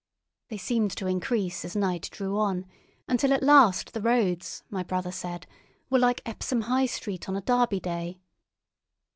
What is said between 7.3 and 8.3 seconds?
a Derby Day.